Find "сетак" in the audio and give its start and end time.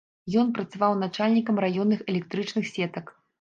2.73-3.15